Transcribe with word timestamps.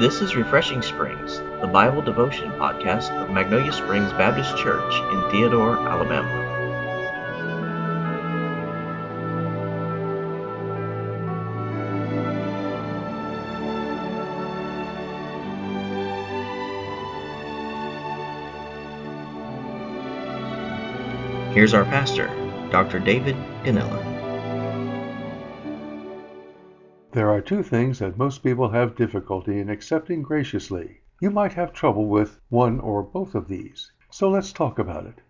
This 0.00 0.22
is 0.22 0.34
Refreshing 0.34 0.80
Springs, 0.80 1.40
the 1.60 1.66
Bible 1.66 2.00
devotion 2.00 2.50
podcast 2.52 3.10
of 3.20 3.28
Magnolia 3.28 3.70
Springs 3.70 4.10
Baptist 4.12 4.56
Church 4.56 4.94
in 5.12 5.30
Theodore, 5.30 5.76
Alabama. 5.76 6.48
Here's 21.52 21.74
our 21.74 21.84
pastor, 21.84 22.28
Dr. 22.70 23.00
David 23.00 23.36
Gonnella. 23.64 24.09
There 27.12 27.28
are 27.30 27.40
two 27.40 27.64
things 27.64 27.98
that 27.98 28.16
most 28.16 28.44
people 28.44 28.68
have 28.68 28.94
difficulty 28.94 29.58
in 29.58 29.68
accepting 29.68 30.22
graciously. 30.22 31.00
You 31.20 31.32
might 31.32 31.54
have 31.54 31.72
trouble 31.72 32.06
with 32.06 32.38
one 32.50 32.78
or 32.78 33.02
both 33.02 33.34
of 33.34 33.48
these. 33.48 33.90
So 34.10 34.30
let's 34.30 34.52
talk 34.52 34.78
about 34.78 35.06
it. 35.06 35.20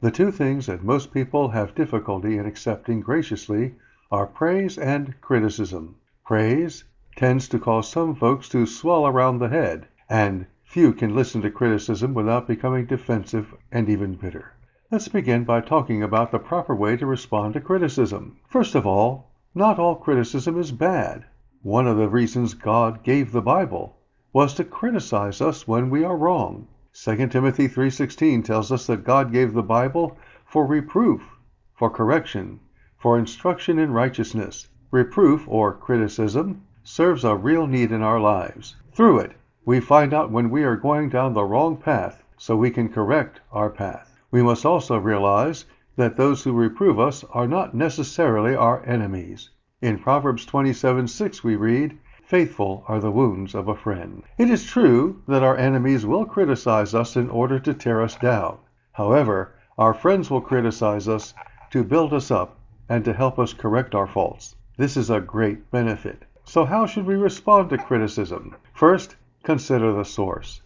The 0.00 0.10
two 0.10 0.30
things 0.30 0.64
that 0.64 0.82
most 0.82 1.12
people 1.12 1.50
have 1.50 1.74
difficulty 1.74 2.38
in 2.38 2.46
accepting 2.46 3.02
graciously 3.02 3.74
are 4.10 4.26
praise 4.26 4.78
and 4.78 5.20
criticism. 5.20 5.96
Praise 6.24 6.84
tends 7.14 7.46
to 7.48 7.58
cause 7.58 7.86
some 7.86 8.14
folks 8.14 8.48
to 8.48 8.64
swell 8.64 9.06
around 9.06 9.38
the 9.38 9.50
head, 9.50 9.86
and 10.08 10.46
few 10.62 10.94
can 10.94 11.14
listen 11.14 11.42
to 11.42 11.50
criticism 11.50 12.14
without 12.14 12.48
becoming 12.48 12.86
defensive 12.86 13.54
and 13.70 13.90
even 13.90 14.14
bitter. 14.14 14.54
Let's 14.90 15.08
begin 15.08 15.44
by 15.44 15.60
talking 15.60 16.02
about 16.02 16.30
the 16.32 16.38
proper 16.38 16.74
way 16.74 16.96
to 16.96 17.04
respond 17.04 17.52
to 17.52 17.60
criticism. 17.60 18.38
First 18.48 18.74
of 18.74 18.86
all, 18.86 19.29
not 19.54 19.80
all 19.80 19.96
criticism 19.96 20.58
is 20.58 20.70
bad. 20.70 21.24
One 21.62 21.88
of 21.88 21.96
the 21.96 22.08
reasons 22.08 22.54
God 22.54 23.02
gave 23.02 23.32
the 23.32 23.42
Bible 23.42 23.96
was 24.32 24.54
to 24.54 24.64
criticize 24.64 25.40
us 25.40 25.66
when 25.66 25.90
we 25.90 26.04
are 26.04 26.16
wrong. 26.16 26.68
2 26.92 27.26
Timothy 27.28 27.66
3:16 27.66 28.44
tells 28.44 28.70
us 28.70 28.86
that 28.86 29.02
God 29.02 29.32
gave 29.32 29.52
the 29.52 29.62
Bible 29.62 30.16
for 30.44 30.64
reproof, 30.64 31.36
for 31.74 31.90
correction, 31.90 32.60
for 32.96 33.18
instruction 33.18 33.78
in 33.78 33.92
righteousness. 33.92 34.68
Reproof 34.92 35.44
or 35.48 35.72
criticism 35.72 36.62
serves 36.84 37.24
a 37.24 37.34
real 37.34 37.66
need 37.66 37.90
in 37.90 38.02
our 38.02 38.20
lives. 38.20 38.76
Through 38.92 39.18
it, 39.18 39.32
we 39.64 39.80
find 39.80 40.14
out 40.14 40.30
when 40.30 40.50
we 40.50 40.62
are 40.62 40.76
going 40.76 41.08
down 41.08 41.34
the 41.34 41.44
wrong 41.44 41.76
path 41.76 42.22
so 42.36 42.56
we 42.56 42.70
can 42.70 42.88
correct 42.88 43.40
our 43.52 43.70
path. 43.70 44.16
We 44.30 44.42
must 44.42 44.64
also 44.64 44.96
realize 44.96 45.64
that 46.00 46.16
those 46.16 46.42
who 46.42 46.52
reprove 46.52 46.98
us 46.98 47.24
are 47.32 47.46
not 47.46 47.74
necessarily 47.74 48.56
our 48.56 48.82
enemies. 48.86 49.50
In 49.82 49.98
Proverbs 49.98 50.46
27:6 50.46 51.44
we 51.44 51.56
read, 51.56 51.98
Faithful 52.24 52.84
are 52.88 53.00
the 53.00 53.10
wounds 53.10 53.54
of 53.54 53.68
a 53.68 53.74
friend. 53.74 54.22
It 54.38 54.48
is 54.48 54.64
true 54.64 55.20
that 55.28 55.42
our 55.42 55.58
enemies 55.58 56.06
will 56.06 56.24
criticize 56.24 56.94
us 56.94 57.16
in 57.16 57.28
order 57.28 57.58
to 57.58 57.74
tear 57.74 58.00
us 58.00 58.16
down. 58.16 58.56
However, 58.92 59.52
our 59.76 59.92
friends 59.92 60.30
will 60.30 60.40
criticize 60.40 61.06
us 61.06 61.34
to 61.70 61.84
build 61.84 62.14
us 62.14 62.30
up 62.30 62.56
and 62.88 63.04
to 63.04 63.12
help 63.12 63.38
us 63.38 63.52
correct 63.52 63.94
our 63.94 64.06
faults. 64.06 64.56
This 64.78 64.96
is 64.96 65.10
a 65.10 65.20
great 65.20 65.70
benefit. 65.70 66.24
So, 66.44 66.64
how 66.64 66.86
should 66.86 67.04
we 67.04 67.16
respond 67.16 67.68
to 67.70 67.76
criticism? 67.76 68.56
First, 68.72 69.16
consider 69.42 69.92
the 69.92 70.04
source. 70.04 70.62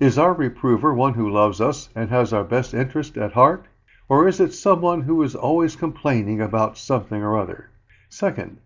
Is 0.00 0.18
our 0.18 0.32
reprover 0.32 0.92
one 0.92 1.14
who 1.14 1.30
loves 1.30 1.60
us 1.60 1.88
and 1.94 2.10
has 2.10 2.32
our 2.32 2.42
best 2.42 2.74
interest 2.74 3.16
at 3.16 3.34
heart? 3.34 3.66
Or 4.08 4.26
is 4.26 4.40
it 4.40 4.52
someone 4.52 5.02
who 5.02 5.22
is 5.22 5.34
always 5.34 5.76
complaining 5.76 6.40
about 6.40 6.76
something 6.76 7.22
or 7.22 7.38
other? 7.38 7.70
Second, 8.08 8.58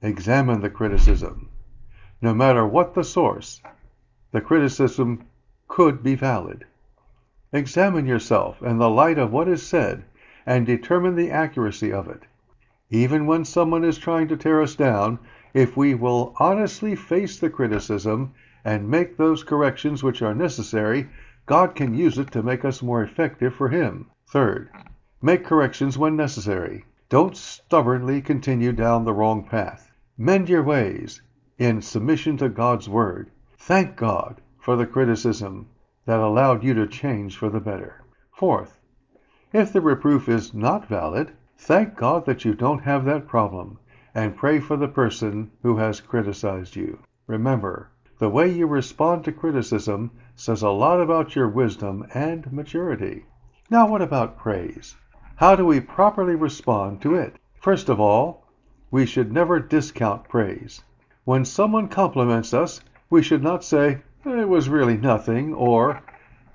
examine 0.00 0.60
the 0.60 0.70
criticism. 0.70 1.50
No 2.22 2.32
matter 2.32 2.66
what 2.66 2.94
the 2.94 3.04
source, 3.04 3.60
the 4.32 4.40
criticism 4.40 5.26
could 5.68 6.02
be 6.02 6.14
valid. 6.14 6.64
Examine 7.52 8.06
yourself 8.06 8.62
in 8.62 8.78
the 8.78 8.90
light 8.90 9.18
of 9.18 9.32
what 9.32 9.48
is 9.48 9.62
said 9.62 10.04
and 10.46 10.66
determine 10.66 11.14
the 11.14 11.30
accuracy 11.30 11.92
of 11.92 12.08
it. 12.08 12.22
Even 12.90 13.26
when 13.26 13.44
someone 13.44 13.84
is 13.84 13.98
trying 13.98 14.28
to 14.28 14.36
tear 14.36 14.62
us 14.62 14.74
down, 14.74 15.18
if 15.52 15.76
we 15.76 15.94
will 15.94 16.34
honestly 16.38 16.96
face 16.96 17.38
the 17.38 17.50
criticism 17.50 18.32
and 18.64 18.90
make 18.90 19.16
those 19.16 19.44
corrections 19.44 20.02
which 20.02 20.22
are 20.22 20.34
necessary, 20.34 21.08
God 21.44 21.74
can 21.74 21.94
use 21.94 22.18
it 22.18 22.30
to 22.32 22.42
make 22.42 22.64
us 22.64 22.82
more 22.82 23.02
effective 23.02 23.54
for 23.54 23.68
Him. 23.68 24.10
Third, 24.30 24.68
make 25.22 25.42
corrections 25.42 25.96
when 25.96 26.14
necessary. 26.14 26.84
Don't 27.08 27.34
stubbornly 27.34 28.20
continue 28.20 28.72
down 28.72 29.06
the 29.06 29.14
wrong 29.14 29.42
path. 29.42 29.90
Mend 30.18 30.50
your 30.50 30.62
ways 30.62 31.22
in 31.56 31.80
submission 31.80 32.36
to 32.36 32.50
God's 32.50 32.90
Word. 32.90 33.30
Thank 33.56 33.96
God 33.96 34.42
for 34.58 34.76
the 34.76 34.84
criticism 34.84 35.68
that 36.04 36.20
allowed 36.20 36.62
you 36.62 36.74
to 36.74 36.86
change 36.86 37.38
for 37.38 37.48
the 37.48 37.58
better. 37.58 38.04
Fourth, 38.30 38.78
if 39.54 39.72
the 39.72 39.80
reproof 39.80 40.28
is 40.28 40.52
not 40.52 40.86
valid, 40.86 41.32
thank 41.56 41.96
God 41.96 42.26
that 42.26 42.44
you 42.44 42.52
don't 42.52 42.82
have 42.82 43.06
that 43.06 43.26
problem 43.26 43.78
and 44.14 44.36
pray 44.36 44.60
for 44.60 44.76
the 44.76 44.88
person 44.88 45.50
who 45.62 45.78
has 45.78 46.02
criticized 46.02 46.76
you. 46.76 46.98
Remember, 47.26 47.88
the 48.18 48.28
way 48.28 48.46
you 48.46 48.66
respond 48.66 49.24
to 49.24 49.32
criticism 49.32 50.10
says 50.36 50.60
a 50.60 50.68
lot 50.68 51.00
about 51.00 51.34
your 51.34 51.48
wisdom 51.48 52.06
and 52.12 52.52
maturity. 52.52 53.24
Now, 53.70 53.86
what 53.86 54.00
about 54.00 54.38
praise? 54.38 54.96
How 55.36 55.54
do 55.54 55.66
we 55.66 55.78
properly 55.80 56.34
respond 56.34 57.02
to 57.02 57.14
it? 57.14 57.36
First 57.60 57.90
of 57.90 58.00
all, 58.00 58.46
we 58.90 59.04
should 59.04 59.30
never 59.30 59.60
discount 59.60 60.26
praise. 60.26 60.82
When 61.26 61.44
someone 61.44 61.88
compliments 61.88 62.54
us, 62.54 62.80
we 63.10 63.20
should 63.20 63.42
not 63.42 63.62
say, 63.62 63.98
It 64.24 64.48
was 64.48 64.70
really 64.70 64.96
nothing, 64.96 65.52
or 65.52 66.00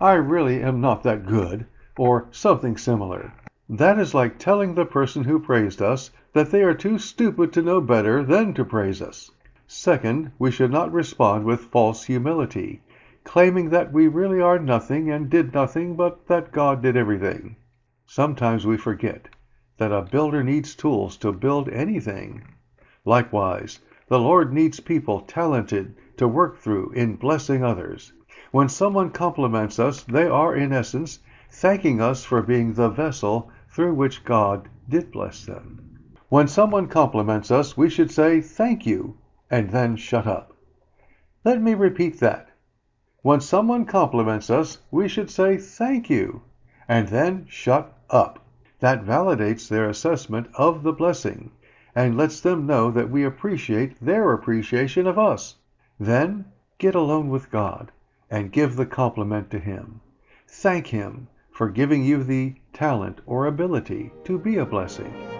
I 0.01 0.13
really 0.13 0.63
am 0.63 0.81
not 0.81 1.03
that 1.03 1.27
good, 1.27 1.67
or 1.99 2.29
something 2.31 2.77
similar. 2.77 3.31
That 3.69 3.99
is 3.99 4.15
like 4.15 4.39
telling 4.39 4.73
the 4.73 4.83
person 4.83 5.23
who 5.23 5.39
praised 5.39 5.83
us 5.83 6.09
that 6.33 6.49
they 6.49 6.63
are 6.63 6.73
too 6.73 6.97
stupid 6.97 7.53
to 7.53 7.61
know 7.61 7.79
better 7.79 8.23
than 8.23 8.55
to 8.55 8.65
praise 8.65 9.03
us. 9.03 9.29
Second, 9.67 10.31
we 10.39 10.49
should 10.49 10.71
not 10.71 10.91
respond 10.91 11.45
with 11.45 11.65
false 11.65 12.05
humility 12.05 12.81
claiming 13.23 13.69
that 13.69 13.91
we 13.91 14.07
really 14.07 14.41
are 14.41 14.59
nothing 14.59 15.09
and 15.09 15.29
did 15.29 15.53
nothing, 15.53 15.95
but 15.95 16.27
that 16.27 16.51
God 16.51 16.81
did 16.81 16.97
everything. 16.97 17.55
Sometimes 18.05 18.65
we 18.65 18.77
forget 18.77 19.29
that 19.77 19.91
a 19.91 20.01
builder 20.01 20.43
needs 20.43 20.75
tools 20.75 21.17
to 21.17 21.31
build 21.31 21.69
anything. 21.69 22.43
Likewise, 23.05 23.79
the 24.07 24.19
Lord 24.19 24.53
needs 24.53 24.79
people 24.79 25.21
talented 25.21 25.95
to 26.17 26.27
work 26.27 26.57
through 26.57 26.91
in 26.91 27.15
blessing 27.15 27.63
others. 27.63 28.13
When 28.51 28.69
someone 28.69 29.09
compliments 29.09 29.79
us, 29.79 30.03
they 30.03 30.27
are, 30.27 30.55
in 30.55 30.71
essence, 30.71 31.19
thanking 31.49 32.01
us 32.01 32.23
for 32.23 32.41
being 32.41 32.73
the 32.73 32.89
vessel 32.89 33.49
through 33.69 33.93
which 33.93 34.23
God 34.23 34.69
did 34.87 35.11
bless 35.11 35.45
them. 35.45 35.97
When 36.29 36.47
someone 36.47 36.87
compliments 36.87 37.51
us, 37.51 37.75
we 37.75 37.89
should 37.89 38.11
say, 38.11 38.41
Thank 38.41 38.85
you, 38.85 39.17
and 39.49 39.69
then 39.69 39.95
shut 39.95 40.27
up. 40.27 40.55
Let 41.43 41.61
me 41.61 41.73
repeat 41.73 42.19
that. 42.19 42.49
When 43.23 43.39
someone 43.39 43.85
compliments 43.85 44.49
us, 44.49 44.79
we 44.91 45.07
should 45.07 45.29
say 45.29 45.55
thank 45.55 46.09
you 46.09 46.41
and 46.89 47.07
then 47.07 47.45
shut 47.47 47.97
up. 48.09 48.45
That 48.81 49.05
validates 49.05 49.69
their 49.69 49.87
assessment 49.87 50.47
of 50.55 50.83
the 50.83 50.91
blessing 50.91 51.51
and 51.95 52.17
lets 52.17 52.41
them 52.41 52.65
know 52.65 52.91
that 52.91 53.09
we 53.09 53.23
appreciate 53.23 53.95
their 54.03 54.33
appreciation 54.33 55.07
of 55.07 55.17
us. 55.17 55.55
Then 55.97 56.43
get 56.79 56.95
alone 56.95 57.29
with 57.29 57.49
God 57.49 57.93
and 58.29 58.51
give 58.51 58.75
the 58.75 58.85
compliment 58.85 59.49
to 59.51 59.59
Him. 59.59 60.01
Thank 60.45 60.87
Him 60.87 61.29
for 61.49 61.69
giving 61.69 62.03
you 62.03 62.25
the 62.25 62.55
talent 62.73 63.21
or 63.25 63.45
ability 63.45 64.11
to 64.25 64.37
be 64.37 64.57
a 64.57 64.65
blessing. 64.65 65.32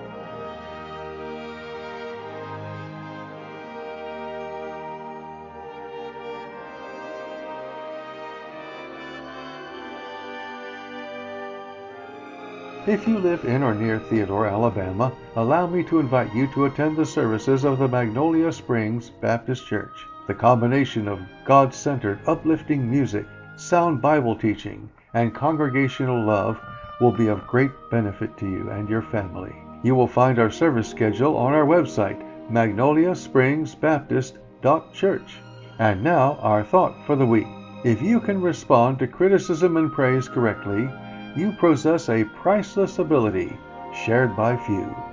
If 12.85 13.07
you 13.07 13.17
live 13.17 13.45
in 13.45 13.63
or 13.63 13.73
near 13.73 13.97
Theodore, 13.97 14.45
Alabama, 14.45 15.13
allow 15.37 15.65
me 15.65 15.83
to 15.83 15.99
invite 15.99 16.35
you 16.35 16.47
to 16.47 16.65
attend 16.65 16.97
the 16.97 17.05
services 17.05 17.63
of 17.63 17.79
the 17.79 17.87
Magnolia 17.87 18.51
Springs 18.51 19.09
Baptist 19.09 19.65
Church. 19.65 20.05
The 20.27 20.33
combination 20.33 21.07
of 21.07 21.21
God 21.45 21.73
centered, 21.73 22.19
uplifting 22.27 22.91
music, 22.91 23.25
sound 23.55 24.01
Bible 24.01 24.35
teaching, 24.35 24.89
and 25.13 25.33
congregational 25.33 26.25
love 26.25 26.59
will 26.99 27.13
be 27.13 27.27
of 27.27 27.47
great 27.47 27.71
benefit 27.89 28.35
to 28.39 28.49
you 28.49 28.69
and 28.69 28.89
your 28.89 29.03
family. 29.03 29.55
You 29.81 29.95
will 29.95 30.05
find 30.05 30.37
our 30.37 30.51
service 30.51 30.89
schedule 30.89 31.37
on 31.37 31.53
our 31.53 31.65
website, 31.65 32.21
magnoliaspringsbaptist.church. 32.51 35.37
And 35.79 36.03
now, 36.03 36.37
our 36.41 36.65
thought 36.65 37.05
for 37.05 37.15
the 37.15 37.25
week. 37.25 37.47
If 37.85 38.01
you 38.01 38.19
can 38.19 38.41
respond 38.41 38.99
to 38.99 39.07
criticism 39.07 39.77
and 39.77 39.89
praise 39.89 40.27
correctly, 40.27 40.89
you 41.35 41.51
possess 41.53 42.09
a 42.09 42.23
priceless 42.23 42.99
ability 42.99 43.57
shared 44.05 44.35
by 44.35 44.55
few. 44.57 45.12